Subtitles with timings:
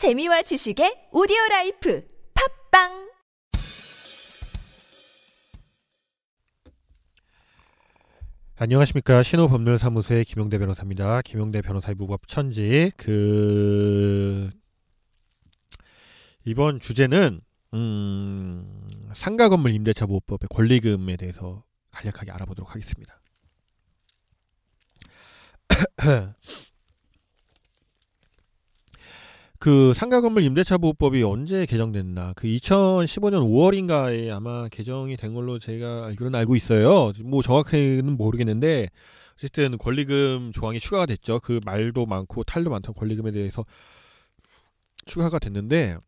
[0.00, 2.02] 재미와 지식의 오디오 라이프
[2.70, 3.10] 팟빵
[8.56, 11.20] 안녕하십니까 신호법률사무소의 김용대 변호사입니다.
[11.20, 14.48] 김용대 변호사의 무법 천지 그
[16.46, 17.42] 이번 주제는
[17.74, 23.20] 음, 상가 건물 임대차 보호법의 권리금에 대해서 간략하게 알아보도록 하겠습니다.
[29.60, 32.32] 그 상가 건물 임대차 보호법이 언제 개정됐나?
[32.34, 37.12] 그 2015년 5월인가에 아마 개정이 된 걸로 제가 알기로는 알고 있어요.
[37.22, 38.88] 뭐 정확히는 모르겠는데
[39.34, 41.40] 어쨌든 권리금 조항이 추가가 됐죠.
[41.40, 43.66] 그 말도 많고 탈도 많던 권리금에 대해서
[45.04, 45.98] 추가가 됐는데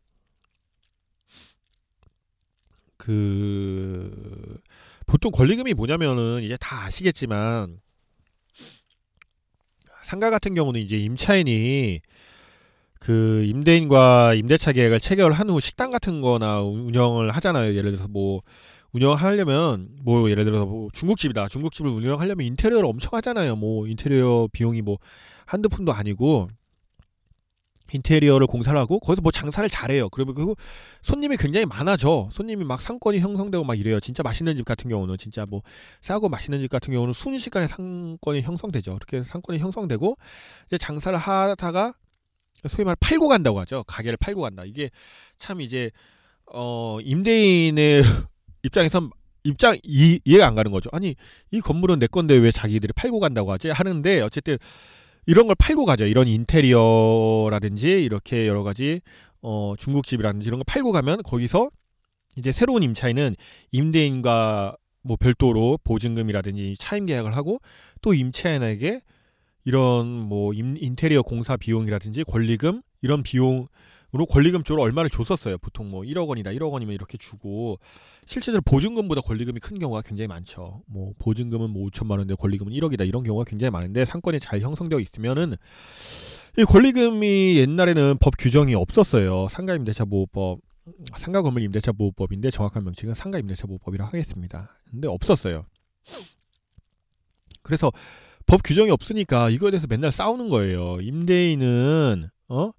[2.97, 4.59] 그
[5.05, 7.81] 보통 권리금이 뭐냐면은 이제 다 아시겠지만
[10.03, 12.01] 상가 같은 경우는 이제 임차인이
[13.03, 17.75] 그 임대인과 임대차 계약을 체결한 후 식당 같은 거나 운영을 하잖아요.
[17.75, 18.41] 예를 들어서 뭐
[18.93, 21.49] 운영하려면 뭐 예를 들어서 뭐 중국집이다.
[21.49, 23.57] 중국집을 운영하려면 인테리어를 엄청 하잖아요.
[23.57, 24.99] 뭐 인테리어 비용이 뭐
[25.45, 26.47] 한두 푼도 아니고
[27.91, 30.07] 인테리어를 공사를 하고 거기서 뭐 장사를 잘해요.
[30.07, 30.55] 그러면 그
[31.01, 32.29] 손님이 굉장히 많아져.
[32.31, 33.99] 손님이 막 상권이 형성되고 막 이래요.
[33.99, 35.61] 진짜 맛있는 집 같은 경우는 진짜 뭐
[36.01, 38.93] 싸고 맛있는 집 같은 경우는 순식간에 상권이 형성되죠.
[38.93, 40.17] 그렇게 상권이 형성되고
[40.67, 41.95] 이제 장사를 하다가
[42.67, 43.83] 소위 말 팔고 간다고 하죠.
[43.85, 44.63] 가게를 팔고 간다.
[44.65, 44.89] 이게
[45.37, 45.91] 참 이제
[46.51, 48.03] 어 임대인의
[48.63, 49.09] 입장에선
[49.43, 50.89] 입장 이, 이해가 안 가는 거죠.
[50.93, 51.15] 아니
[51.51, 53.69] 이 건물은 내 건데 왜 자기들이 팔고 간다고 하지?
[53.69, 54.57] 하는데 어쨌든
[55.25, 56.05] 이런 걸 팔고 가죠.
[56.05, 59.01] 이런 인테리어라든지 이렇게 여러 가지
[59.41, 61.69] 어 중국집이라든지 이런 거 팔고 가면 거기서
[62.37, 63.35] 이제 새로운 임차인은
[63.71, 67.59] 임대인과 뭐 별도로 보증금이라든지 차임 계약을 하고
[68.01, 69.01] 또 임차인에게
[69.65, 75.57] 이런 뭐 인테리어 공사 비용이라든지 권리금 이런 비용으로 권리금 쪽으로 얼마를 줬었어요.
[75.57, 77.79] 보통 뭐 1억 원이다, 1억 원이면 이렇게 주고
[78.25, 80.83] 실제로 보증금보다 권리금이 큰 경우가 굉장히 많죠.
[80.87, 85.55] 뭐 보증금은 뭐 5천만 원인데 권리금은 1억이다 이런 경우가 굉장히 많은데 상권이 잘 형성되어 있으면은
[86.57, 89.47] 이 권리금이 옛날에는 법 규정이 없었어요.
[89.49, 90.59] 상가 임대차 보호법
[91.17, 94.75] 상가 건물 임대차 보호법인데 정확한 명칭은 상가 임대차 보호법이라 하겠습니다.
[94.91, 95.65] 근데 없었어요.
[97.61, 97.91] 그래서
[98.45, 100.97] 법 규정이 없으니까 이거에 대해서 맨날 싸우는 거예요.
[101.01, 102.71] 임대인은 어?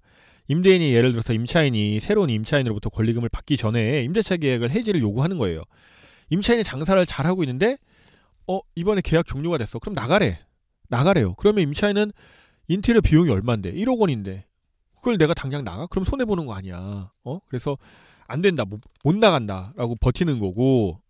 [0.47, 5.63] 임대인이 예를 들어서 임차인이 새로운 임차인으로부터 권리금을 받기 전에 임대차 계약을 해지를 요구하는 거예요.
[6.29, 7.77] 임차인이 장사를 잘 하고 있는데
[8.47, 9.79] 어 이번에 계약 종료가 됐어.
[9.79, 10.39] 그럼 나가래.
[10.87, 11.33] 나가래요.
[11.35, 12.11] 그러면 임차인은
[12.67, 14.45] 인테리어 비용이 얼마인데 1억 원인데
[14.95, 15.87] 그걸 내가 당장 나가?
[15.87, 17.11] 그럼 손해 보는 거 아니야.
[17.23, 17.39] 어?
[17.47, 17.77] 그래서
[18.27, 18.65] 안 된다.
[18.65, 21.01] 못, 못 나간다라고 버티는 거고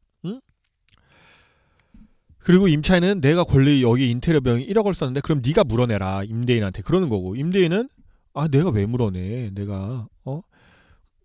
[2.45, 6.83] 그리고 임차인은 내가 권리 여기 인테리어 비용이 1억을 썼는데 그럼 네가 물어내라 임대인한테.
[6.83, 7.35] 그러는 거고.
[7.35, 7.89] 임대인은
[8.35, 9.49] 아 내가 왜 물어내?
[9.55, 10.41] 내가 어?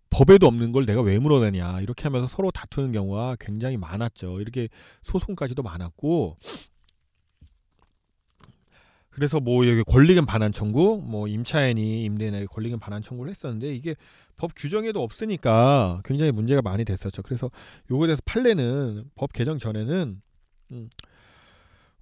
[0.09, 1.81] 법에도 없는 걸 내가 왜 물어내냐?
[1.81, 4.41] 이렇게 하면서 서로 다투는 경우가 굉장히 많았죠.
[4.41, 4.67] 이렇게
[5.03, 6.37] 소송까지도 많았고.
[9.11, 13.93] 그래서 뭐 여기 권리금 반환 청구 뭐 임차인이 임대인에게 권리금 반환 청구를 했었는데 이게
[14.37, 17.21] 법 규정에도 없으니까 굉장히 문제가 많이 됐었죠.
[17.21, 17.51] 그래서
[17.91, 20.19] 요거에 대해서 판례는 법 개정 전에는
[20.71, 20.89] 음,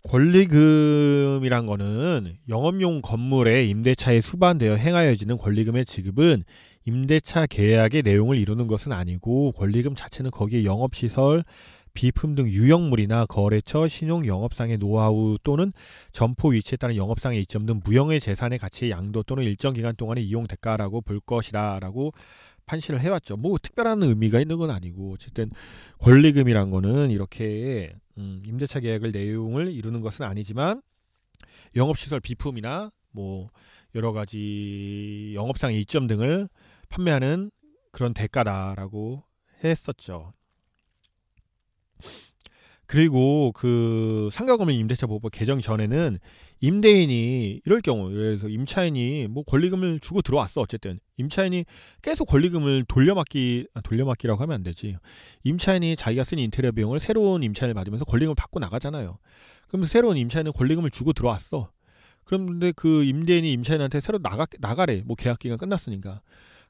[0.03, 6.43] 권리금이란 거는 영업용 건물의 임대차에 수반되어 행하여지는 권리금의 지급은
[6.85, 11.43] 임대차 계약의 내용을 이루는 것은 아니고 권리금 자체는 거기에 영업시설,
[11.93, 15.73] 비품 등 유형물이나 거래처, 신용 영업상의 노하우 또는
[16.11, 20.47] 점포 위치에 따른 영업상의 이점 등 무형의 재산의 가치의 양도 또는 일정 기간 동안의 이용
[20.47, 22.13] 대가라고 볼 것이다라고
[22.65, 23.37] 판시를 해왔죠.
[23.37, 25.49] 뭐 특별한 의미가 있는 건 아니고 어쨌든
[25.99, 30.81] 권리금이란 거는 이렇게 음, 임대차 계약을 내용을 이루는 것은 아니지만
[31.75, 33.49] 영업시설 비품이나 뭐
[33.95, 36.47] 여러 가지 영업상의 이점 등을
[36.89, 37.49] 판매하는
[37.91, 39.23] 그런 대가다라고
[39.63, 40.33] 했었죠.
[42.89, 46.17] 그리고 그 상가건물 임대차 보호법 개정 전에는
[46.59, 50.99] 임대인이 이럴 경우 들어서 임차인이 뭐 권리금을 주고 들어왔어 어쨌든.
[51.17, 51.65] 임차인이
[52.01, 54.97] 계속 권리금을 돌려막기 아, 돌려막기라고 하면 안 되지.
[55.43, 59.19] 임차인이 자기가 쓴 인테리어 비용을 새로운 임차인을 받으면서 권리금을 받고 나가잖아요.
[59.67, 61.69] 그럼 새로운 임차인은 권리금을 주고 들어왔어.
[62.23, 65.03] 그런데 그 임대인이 임차인한테 새로 나가 나가래.
[65.05, 66.21] 뭐 계약 기간 끝났으니까.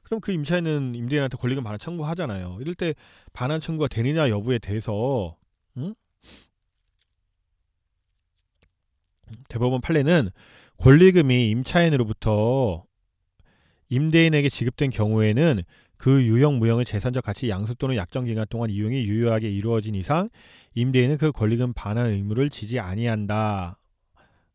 [0.02, 2.58] 그럼 그 임차인은 임대인한테 권리금 반환 청구하잖아요.
[2.60, 2.92] 이럴 때
[3.32, 5.34] 반환 청구가 되느냐 여부에 대해서
[5.78, 5.94] 응?
[9.48, 10.30] 대법원 판례는
[10.78, 12.84] 권리금이 임차인으로부터
[13.88, 15.62] 임대인에게 지급된 경우에는
[15.96, 20.30] 그 유형 무형의 재산적 가치 양수 또는 약정 기간 동안 이용이 유효하게 이루어진 이상
[20.74, 23.78] 임대인은 그 권리금 반환 의무를 지지 아니한다.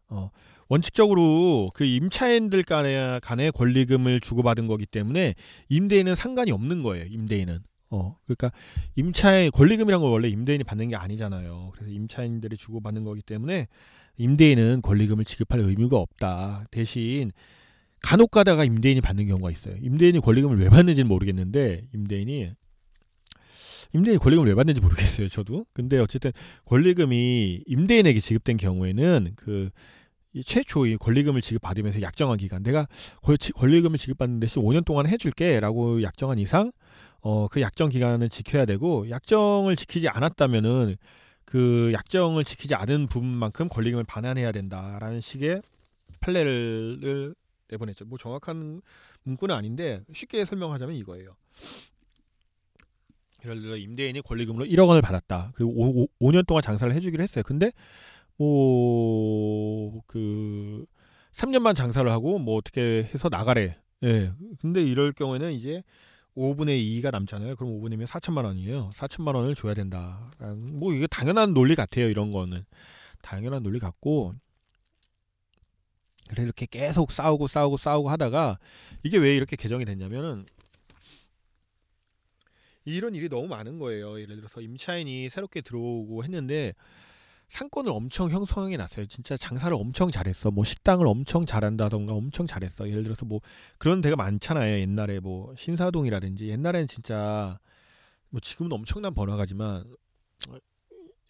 [0.07, 0.31] 어,
[0.67, 5.35] 원칙적으로 그 임차인들 간의, 간의 권리금을 주고받은 거기 때문에
[5.69, 7.05] 임대인은 상관이 없는 거예요.
[7.05, 7.59] 임대인은.
[7.91, 8.51] 어, 그러니까
[8.95, 11.71] 임차인 권리금이란 건 원래 임대인이 받는 게 아니잖아요.
[11.75, 13.67] 그래서 임차인들이 주고받는 거기 때문에
[14.17, 16.65] 임대인은 권리금을 지급할 의무가 없다.
[16.71, 17.31] 대신
[18.01, 19.75] 간혹 가다가 임대인이 받는 경우가 있어요.
[19.81, 22.51] 임대인이 권리금을 왜 받는지는 모르겠는데 임대인이
[23.93, 25.29] 임대인이 권리금을 왜 받는지 모르겠어요.
[25.29, 25.65] 저도.
[25.73, 26.31] 근데 어쨌든
[26.65, 29.69] 권리금이 임대인에게 지급된 경우에는 그
[30.45, 32.87] 최초 이 권리금을 지급받으면서 약정한 기간 내가
[33.55, 36.71] 권리금을 지급받는 대신 5년 동안 해줄게라고 약정한 이상
[37.21, 40.95] 어 그 약정 기간은 지켜야 되고 약정을 지키지 않았다면은
[41.55, 45.61] 그 약정을 지키지 않은 부분만큼 권리금을 반환해야 된다라는 식의
[46.19, 47.33] 판례를
[47.69, 48.03] 내보냈죠.
[48.03, 48.81] 뭐 정확한
[49.23, 51.37] 문구는 아닌데 쉽게 설명하자면 이거예요.
[53.45, 55.53] 예를 들어 임대인이 권리금으로 1억 원을 받았다.
[55.55, 55.71] 그리고
[56.01, 57.41] 5, 5, 년 동안 장사를 해주기로 했어요.
[57.45, 57.71] 근데
[58.35, 60.85] 뭐 그
[61.31, 63.77] 3년만 장사를 하고 뭐 어떻게 해서 나가래.
[64.03, 64.33] 예.
[64.59, 65.83] 근데 이럴 경우에는 이제
[66.35, 67.55] 5분의 2가 남잖아요.
[67.55, 68.91] 그럼 5분이면 4천만 원이에요.
[68.93, 70.31] 4천만 원을 줘야 된다.
[70.57, 72.09] 뭐 이게 당연한 논리 같아요.
[72.09, 72.65] 이런 거는
[73.21, 74.35] 당연한 논리 같고
[76.29, 78.59] 그래 이렇게 계속 싸우고 싸우고 싸우고 하다가
[79.03, 80.45] 이게 왜 이렇게 개정이 됐냐면은
[82.83, 84.19] 이런 일이 너무 많은 거예요.
[84.19, 86.73] 예를 들어서 임차인이 새롭게 들어오고 했는데
[87.47, 89.05] 상권을 엄청 형성해 놨어요.
[89.07, 90.51] 진짜 장사를 엄청 잘했어.
[90.51, 92.89] 뭐 식당을 엄청 잘한다던가 엄청 잘했어.
[92.89, 93.41] 예를 들어서 뭐
[93.77, 94.79] 그런 데가 많잖아요.
[94.79, 97.59] 옛날에 뭐 신사동이라든지 옛날에는 진짜
[98.29, 99.85] 뭐 지금은 엄청난 번화가지만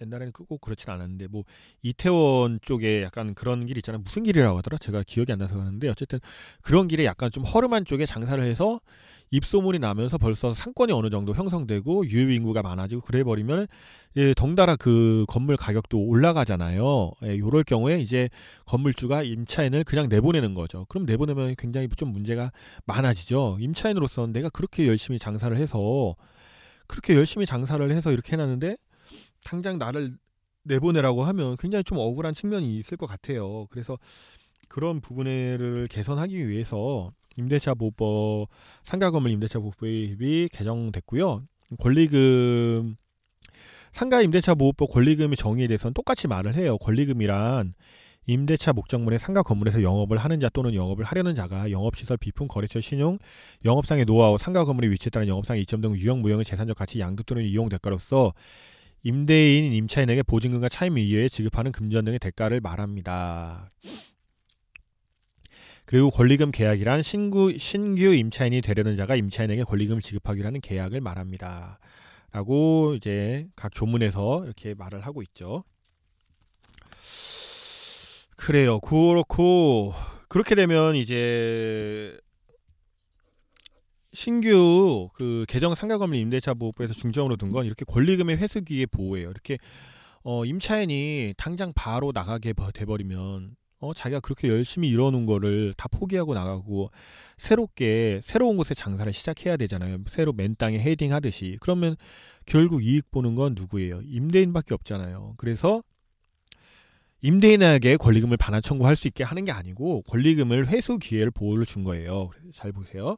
[0.02, 1.44] 옛날에는 꼭 그렇진 않았는데 뭐
[1.82, 4.02] 이태원 쪽에 약간 그런 길 있잖아요.
[4.02, 4.78] 무슨 길이라고 하더라?
[4.78, 6.20] 제가 기억이 안 나서 그러는데 어쨌든
[6.62, 8.82] 그런 길에 약간 좀 허름한 쪽에 장사를 해서
[9.32, 13.68] 입소문이 나면서 벌써 상권이 어느 정도 형성되고 유입 인구가 많아지고 그래 버리면
[14.18, 17.12] 예, 덩달아 그 건물 가격도 올라가잖아요.
[17.24, 18.30] 예, 요럴 경우에 이제
[18.66, 20.86] 건물주가 임차인을 그냥 내보내는 거죠.
[20.90, 22.52] 그럼 내보내면 굉장히 좀 문제가
[22.86, 23.58] 많아지죠.
[23.60, 26.16] 임차인으로서는 내가 그렇게 열심히 장사를 해서
[26.88, 28.78] 그렇게 열심히 장사를 해서 이렇게 해놨는데
[29.44, 30.18] 당장 나를
[30.64, 33.68] 내보내라고 하면 굉장히 좀 억울한 측면이 있을 것 같아요.
[33.70, 33.98] 그래서
[34.68, 38.50] 그런 부분을 개선하기 위해서 임대차 보호법
[38.84, 41.44] 상가 건물 임대차 보호법이 개정됐고요.
[41.80, 42.96] 권리금
[43.92, 46.78] 상가 임대차 보호법 권리금의 정의에 대해서는 똑같이 말을 해요.
[46.78, 47.74] 권리금이란
[48.28, 53.20] 임대차 목적물의 상가 건물에서 영업을 하는 자 또는 영업을 하려는 자가 영업시설 비품 거래처 신용
[53.64, 57.44] 영업상의 노하우 상가 건물의 위치에 따른 영업상의 이점 등 유형 무형의 재산적 가치 양도 또는
[57.44, 58.34] 이용 대가로서
[59.04, 63.70] 임대인 임차인에게 보증금과 차임 이외에 지급하는 금전 등의 대가를 말합니다.
[65.86, 71.80] 그리고 권리금 계약이란 신구, 신규 임차인이 되려는 자가 임차인에게 권리금을 지급하기로 하는 계약을 말합니다.
[72.32, 75.64] 라고 이제 각 조문에서 이렇게 말을 하고 있죠.
[78.36, 78.80] 그래요.
[78.80, 79.94] 그렇고,
[80.28, 82.18] 그렇게 되면 이제
[84.14, 89.30] 신규 그 개정 상가건물 임대차 보호법에서 중점으로 둔 건 이렇게 권리금의 회수기의 보호예요.
[89.30, 89.58] 이렇게
[90.24, 93.56] 어 임차인이 당장 바로 나가게 돼버리면
[93.86, 96.90] 어 자기가 그렇게 열심히 일어놓은 거를 다 포기하고 나가고
[97.38, 100.00] 새롭게 새로운 곳에 장사를 시작해야 되잖아요.
[100.08, 101.96] 새로 맨 땅에 헤딩 하듯이 그러면
[102.46, 104.02] 결국 이익 보는 건 누구예요?
[104.04, 105.36] 임대인밖에 없잖아요.
[105.38, 105.84] 그래서
[107.22, 112.32] 임대인에게 권리금을 반환 청구할 수 있게 하는 게 아니고 권리금을 회수 기회를 보호를 준 거예요.
[112.54, 113.18] 잘 보세요.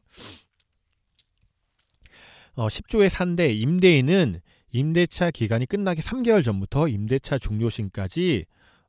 [2.54, 4.40] 어, 10조의 산대 임대인은
[4.72, 8.46] 임대차 기간이 끝나기 3개월 전부터 임대차 종료신까지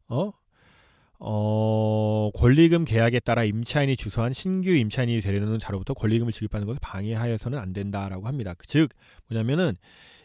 [0.08, 0.32] 어,
[1.20, 7.74] 어, 권리금 계약에 따라 임차인이 주소한 신규 임차인이 되려는 자로부터 권리금을 지급하는 것을 방해하여서는 안
[7.74, 8.54] 된다라고 합니다.
[8.66, 8.90] 즉
[9.28, 9.76] 뭐냐면은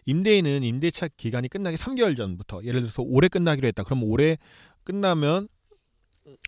[0.07, 3.83] 임대인은 임대차 기간이 끝나기 3개월 전부터 예를 들어서 올해 끝나기로 했다.
[3.83, 4.39] 그럼 올해
[4.85, 5.49] 끝나면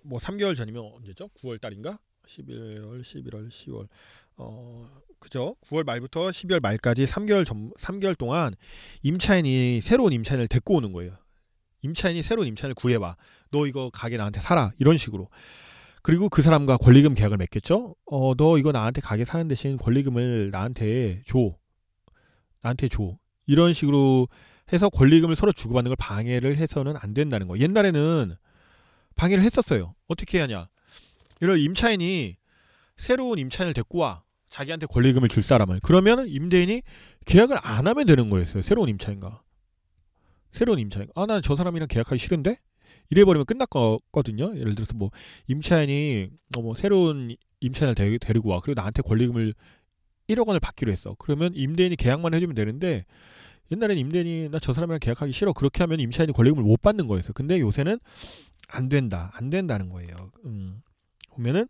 [0.04, 1.28] 뭐 3개월 전이면 언제죠?
[1.40, 1.98] 9월 달인가?
[2.28, 3.88] 11월, 11월, 10월.
[4.36, 4.88] 어,
[5.18, 5.56] 그죠?
[5.66, 8.54] 9월 말부터 12월 말까지 3개월 전 3개월 동안
[9.02, 11.16] 임차인이 새로운 임차인을 데리고 오는 거예요.
[11.86, 13.16] 임차인이 새로운 임차인을 구해봐.
[13.50, 14.72] 너 이거 가게 나한테 사라.
[14.78, 15.28] 이런 식으로.
[16.02, 17.96] 그리고 그 사람과 권리금 계약을 맺겠죠?
[18.06, 21.56] 어, 너 이거 나한테 가게 사는 대신 권리금을 나한테 줘.
[22.62, 23.16] 나한테 줘.
[23.46, 24.28] 이런 식으로
[24.72, 27.58] 해서 권리금을 서로 주고받는 걸 방해를 해서는 안 된다는 거.
[27.58, 28.34] 옛날에는
[29.16, 29.94] 방해를 했었어요.
[30.06, 30.68] 어떻게 하냐?
[31.40, 32.36] 이런 임차인이
[32.96, 34.22] 새로운 임차인을 데리고 와.
[34.48, 36.82] 자기한테 권리금을 줄 사람을 그러면 임대인이
[37.26, 38.62] 계약을 안 하면 되는 거였어요.
[38.62, 39.42] 새로운 임차인가.
[40.56, 41.08] 새로운 임차인.
[41.14, 42.56] 아, 난 저 사람이랑 계약하기 싫은데?
[43.10, 44.56] 이래버리면 끝났거든요.
[44.58, 45.10] 예를 들어서 뭐
[45.46, 48.60] 임차인이 어, 뭐 새로운 임차인을 데, 데리고 와.
[48.60, 49.54] 그리고 나한테 권리금을
[50.28, 51.14] 1억 원을 받기로 했어.
[51.18, 53.04] 그러면 임대인이 계약만 해주면 되는데
[53.70, 55.52] 옛날엔 임대인이 나 저 사람이랑 계약하기 싫어.
[55.52, 57.32] 그렇게 하면 임차인이 권리금을 못 받는 거였어.
[57.32, 57.98] 근데 요새는
[58.68, 59.30] 안 된다.
[59.34, 60.16] 안 된다는 거예요.
[60.44, 60.82] 음.
[61.30, 61.68] 보면은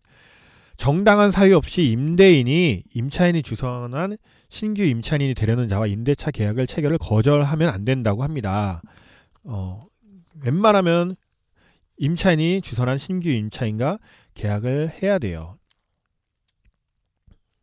[0.76, 4.16] 정당한 사유 없이 임대인이 임차인이 주선한
[4.48, 8.80] 신규 임차인이 되려는 자와 임대차 계약을 체결을 거절하면 안 된다고 합니다.
[9.44, 9.86] 어,
[10.40, 11.16] 웬만하면
[11.98, 13.98] 임차인이 주선한 신규 임차인과
[14.34, 15.58] 계약을 해야 돼요.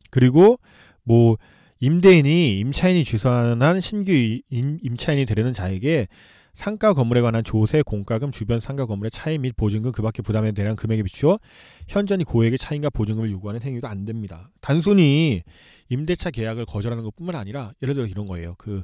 [0.10, 0.60] 그리고
[1.04, 1.38] 뭐
[1.80, 6.08] 임대인이 임차인이 주선한 신규 임, 임차인이 되려는 자에게
[6.54, 11.02] 상가 건물에 관한 조세, 공과금, 주변 상가 건물의 차이 및 보증금 그밖에 부담에 대한 금액에
[11.04, 11.40] 비추어
[11.88, 14.50] 현저히 고액의 차인과 보증금을 요구하는 행위도 안 됩니다.
[14.62, 15.42] 단순히
[15.90, 18.54] 임대차 계약을 거절하는 것뿐만 아니라 예를 들어 이런 거예요.
[18.58, 18.84] 그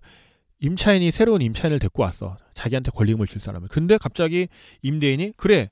[0.61, 2.37] 임차인이 새로운 임차인을 데리고 왔어.
[2.53, 3.69] 자기한테 권리금을 줄 사람을.
[3.69, 4.47] 근데 갑자기
[4.81, 5.69] 임대인이 그래.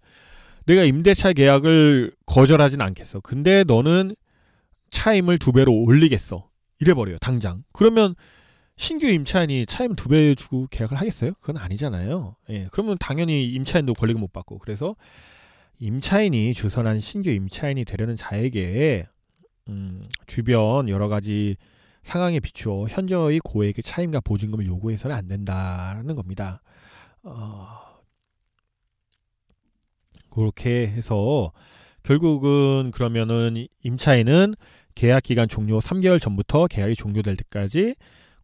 [0.66, 3.22] 내가 임대차 계약을 거절하진 않겠어.
[3.22, 4.16] 근데 너는
[4.92, 6.48] 차임을 두 배로 올리겠어.
[6.80, 7.18] 이래버려요.
[7.20, 7.64] 당장.
[7.74, 8.16] 그러면
[8.78, 11.34] 신규 임차인이 차임 두 배 주고 계약을 하겠어요?
[11.42, 12.36] 그건 아니잖아요.
[12.50, 12.68] 예.
[12.72, 14.60] 그러면 당연히 임차인도 권리금 못 받고.
[14.60, 14.96] 그래서
[15.80, 19.08] 임차인이 주선한 신규 임차인이 되려는 자에게
[19.70, 21.58] 음, 주변 여러 가지
[22.04, 26.62] 상황에 비추어 현저히 고액의 차임과 보증금을 요구해서는 안 된다는 겁니다.
[27.24, 27.68] 어,
[30.30, 31.52] 그렇게 해서
[32.04, 34.56] 결국은 그러면은 임차인은
[34.96, 37.96] 계약 기간 종료 3개월 전부터 계약이 종료될 때까지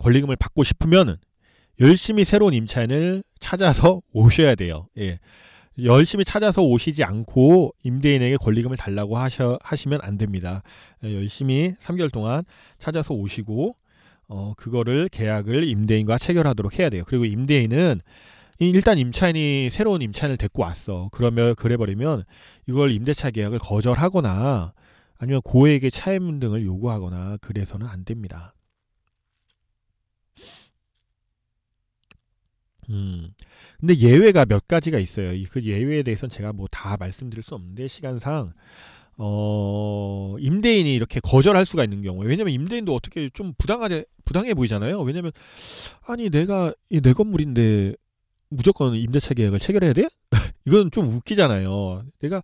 [0.03, 1.17] 권리금을 받고 싶으면
[1.79, 4.87] 열심히 새로운 임차인을 찾아서 오셔야 돼요.
[4.99, 5.19] 예.
[5.81, 10.61] 열심히 찾아서 오시지 않고 임대인에게 권리금을 달라고 하셔, 하시면 안 됩니다.
[11.03, 12.43] 예, 열심히 3개월 동안
[12.77, 13.75] 찾아서 오시고,
[14.27, 17.03] 어, 그거를 계약을 임대인과 체결하도록 해야 돼요.
[17.07, 18.01] 그리고 임대인은
[18.59, 21.09] 일단 임차인이 새로운 임차인을 데리고 왔어.
[21.11, 22.23] 그러면 그래버리면
[22.67, 24.73] 이걸 임대차 계약을 거절하거나
[25.17, 28.53] 아니면 고액의 차임 등을 요구하거나 그래서는 안 됩니다.
[32.93, 33.33] 음.
[33.79, 35.31] 근데 예외가 몇 가지가 있어요.
[35.49, 38.53] 그 예외에 대해서는 제가 뭐 다 말씀드릴 수 없는데 시간상
[39.17, 45.01] 어 임대인이 이렇게 거절할 수가 있는 경우에 왜냐면 임대인도 어떻게 좀 부당하게 부당해 보이잖아요.
[45.01, 45.31] 왜냐면
[46.07, 47.95] 아니 내가 이 내 건물인데
[48.55, 50.07] 무조건 임대차 계약을 체결해야 돼?
[50.65, 52.03] 이건 좀 웃기잖아요.
[52.19, 52.41] 내가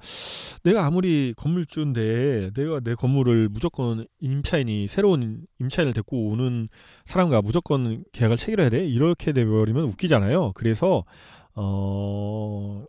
[0.63, 6.67] 내가 아무리 건물주인데 내가 내 건물을 무조건 임차인이 새로운 임차인을 데리고 오는
[7.05, 8.85] 사람과 무조건 계약을 체결해야 돼?
[8.87, 10.53] 이렇게 되버리면 웃기잖아요.
[10.53, 11.05] 그래서
[11.55, 12.83] 어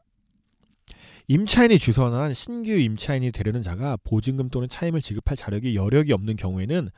[1.28, 6.88] 임차인이 주선한 신규 임차인이 되려는 자가 보증금 또는 차임을 지급할 자력이 여력이 없는 경우에는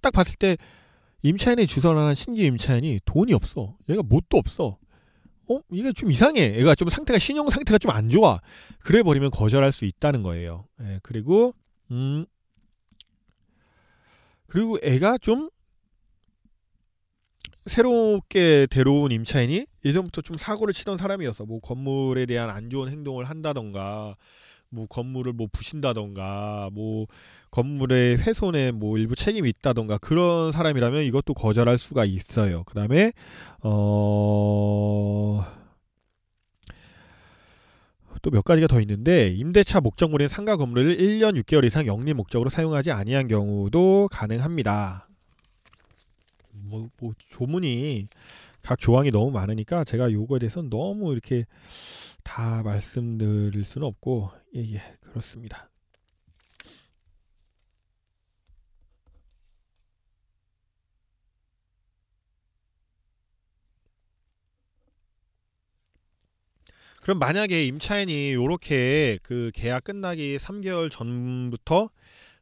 [0.00, 0.56] 딱 봤을 때
[1.22, 3.74] 임차인이 주선한 신규 임차인이 돈이 없어.
[3.88, 4.78] 얘가 뭣도 없어.
[5.56, 6.54] 어 이게 좀 이상해.
[6.58, 8.40] 애가 좀 상태가 신용 상태가 좀 안 좋아.
[8.80, 10.66] 그래 버리면 거절할 수 있다는 거예요.
[10.82, 11.54] 예, 그리고
[11.90, 12.24] 음
[14.46, 15.50] 그리고 애가 좀
[17.66, 21.44] 새롭게 데려온 임차인이 예전부터 좀 사고를 치던 사람이었어.
[21.46, 24.16] 뭐 건물에 대한 안 좋은 행동을 한다던가,
[24.72, 27.06] 뭐 건물을 뭐 부신다던가, 뭐
[27.50, 32.64] 건물의 훼손에 뭐 일부 책임이 있다던가 그런 사람이라면 이것도 거절할 수가 있어요.
[32.64, 33.12] 그 다음에
[33.62, 35.44] 어.
[38.22, 42.92] 또 몇 가지가 더 있는데 임대차 목적물인 상가 건물을 1년 6개월 이상 영리 목적으로 사용하지
[42.92, 45.08] 아니한 경우도 가능합니다.
[46.52, 48.06] 뭐, 뭐 조문이
[48.62, 51.46] 각 조항이 너무 많으니까 제가 요거에 대해서는 너무 이렇게
[52.22, 55.68] 다 말씀드릴 수는 없고 예, 예 그렇습니다.
[67.02, 71.90] 그럼 만약에 임차인이 요렇게 그 계약 끝나기 3개월 전부터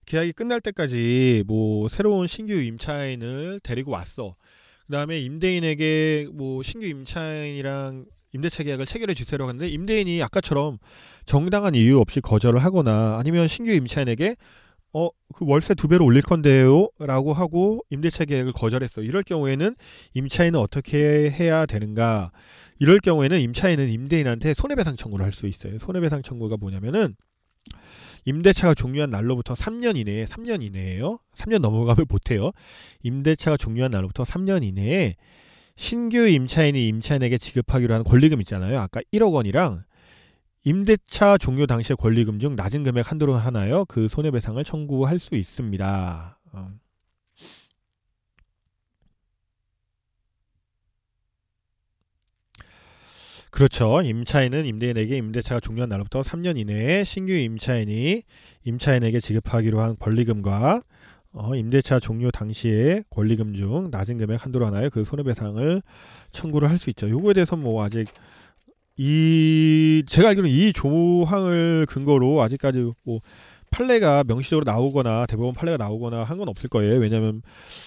[0.05, 4.37] 계약이 끝날 때까지 뭐 새로운 신규 임차인을 데리고 왔어.
[4.91, 10.79] 그다음에 임대인에게 뭐 신규 임차인이랑 임대차 계약을 체결해 주세요라고 하는데 임대인이 아까처럼
[11.27, 14.35] 정당한 이유 없이 거절을 하거나 아니면 신규 임차인에게
[14.93, 16.89] 어, 그 월세 두 배로 올릴 건데요?
[16.99, 19.03] 라고 하고 임대차 계약을 거절했어.
[19.03, 19.77] 이럴 경우에는
[20.15, 22.33] 임차인은 어떻게 해야 되는가?
[22.81, 25.79] 이럴 경우에는 임차인은 임대인한테 손해배상 청구를 할 수 있어요.
[25.79, 27.15] 손해배상 청구가 뭐냐면은
[28.25, 31.19] 임대차가 종료한 날로부터 3년 이내에 3년 이내에요.
[31.37, 32.53] 3년 넘어가면 못해요.
[33.03, 35.17] 임대차가 종료한 날로부터 3년 이내에
[35.77, 38.81] 신규 임차인이 임차인에게 지급하기로 한 권리금 있잖아요.
[38.81, 39.85] 아까 1억 원이랑
[40.65, 43.85] 임대차 종료 당시의 권리금 중 낮은 금액 한도로 하나요.
[43.87, 46.39] 그 손해배상을 청구할 수 있습니다.
[46.53, 46.80] 어.
[53.51, 54.01] 그렇죠.
[54.03, 58.23] 임차인은 임대인에게 임대차가 종료한 날로부터 3년 이내에 신규 임차인이
[58.65, 60.83] 임차인에게 지급하기로 한 권리금과
[61.33, 65.83] 어, 임대차 종료 당시에 권리금 중 낮은 금액 한도로 하나의 그 손해배상을
[66.33, 67.09] 청구를 할 수 있죠.
[67.11, 68.07] 요거에 대해서 뭐 아직
[68.97, 73.21] 이 제가 알기로는 이 조항을 근거로 아직까지 뭐
[73.71, 76.99] 판례가 명시적으로 나오거나 대법원 판례가 나오거나 한 건 없을 거예요.
[76.99, 77.43] 왜냐하면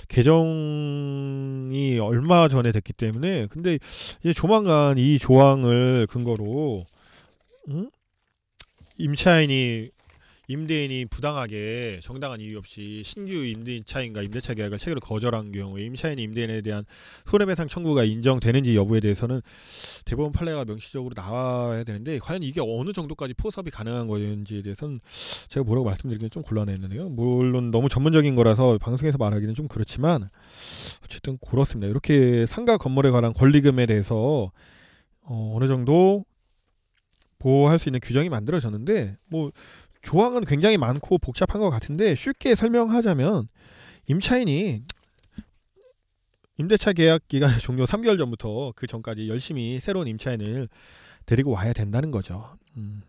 [0.09, 3.79] 개정이 얼마 전에 됐기 때문에 근데
[4.23, 6.85] 이제 조만간 이 조항을 근거로
[7.69, 7.89] 음?
[8.97, 9.89] 임차인이
[10.47, 16.83] 임대인이 부당하게 정당한 이유 없이 신규 임대차인과 임대차 계약을 체결을 거절한 경우에 임차인 임대인에 대한
[17.25, 19.41] 손해배상 청구가 인정되는지 여부에 대해서는
[20.03, 24.99] 대법원 판례가 명시적으로 나와야 되는데 과연 이게 어느 정도까지 포섭이 가능한 건지에 대해서는
[25.47, 27.09] 제가 뭐라고 말씀드리기는 좀 곤란했는데요.
[27.09, 30.29] 물론 너무 전문적인 거라서 방송에서 말하기는 좀 그렇지만
[31.05, 31.89] 어쨌든 그렇습니다.
[31.89, 34.51] 이렇게 상가 건물에 관한 권리금에 대해서
[35.21, 36.25] 어, 어느 정도
[37.39, 39.51] 보호할 수 있는 규정이 만들어졌는데 뭐
[40.03, 43.47] 조항은 굉장히 많고 복잡한 것 같은데 쉽게 설명하자면
[44.07, 44.83] 임차인이
[46.57, 50.69] 임대차 계약 기간 종료 3개월 전부터 그 전까지 열심히 새로운 임차인을
[51.25, 52.57] 데리고 와야 된다는 거죠.
[52.77, 53.01] 음.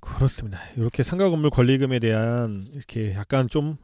[0.00, 0.60] 그렇습니다.
[0.76, 3.76] 이렇게 상가 건물 권리금에 대한 이렇게 약간 좀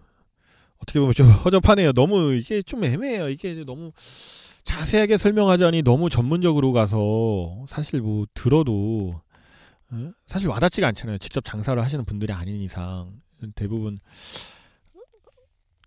[0.78, 1.92] 어떻게 보면 좀 허접하네요.
[1.92, 3.28] 너무 이게 좀 애매해요.
[3.30, 3.92] 이게 너무
[4.64, 9.20] 자세하게 설명하자니 너무 전문적으로 가서 사실 뭐 들어도
[9.90, 10.12] 어?
[10.26, 11.18] 사실 와닿지가 않잖아요.
[11.18, 13.12] 직접 장사를 하시는 분들이 아닌 이상
[13.54, 13.98] 대부분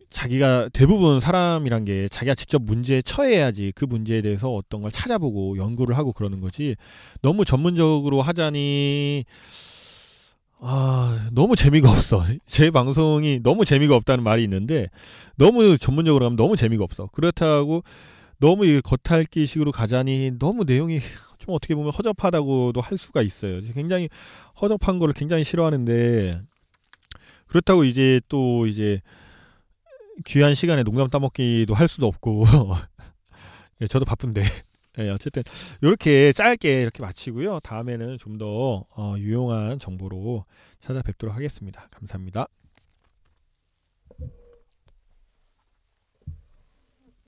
[0.09, 5.97] 자기가 대부분 사람이란 게 자기가 직접 문제에 처해야지 그 문제에 대해서 어떤 걸 찾아보고 연구를
[5.97, 6.75] 하고 그러는 거지
[7.21, 9.25] 너무 전문적으로 하자니
[10.59, 14.87] 아 너무 재미가 없어 제 방송이 너무 재미가 없다는 말이 있는데
[15.35, 17.83] 너무 전문적으로 하면 너무 재미가 없어 그렇다고
[18.39, 20.99] 너무 이 겉핥기 식으로 가자니 너무 내용이
[21.39, 23.61] 좀 어떻게 보면 허접하다고도 할 수가 있어요.
[23.73, 24.09] 굉장히
[24.61, 26.41] 허접한 거를 굉장히 싫어하는데
[27.47, 29.01] 그렇다고 이제 또 이제
[30.25, 32.45] 귀한 시간에 농담 따먹기도 할 수도 없고
[33.81, 34.43] 예, 저도 바쁜데
[34.99, 35.43] 예, 어쨌든
[35.81, 37.59] 이렇게 짧게 이렇게 마치고요.
[37.61, 40.45] 다음에는 좀더 어, 유용한 정보로
[40.81, 41.87] 찾아뵙도록 하겠습니다.
[41.91, 42.47] 감사합니다.